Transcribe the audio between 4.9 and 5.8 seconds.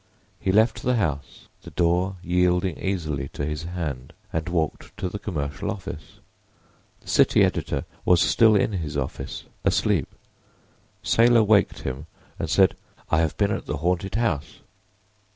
to the Commercial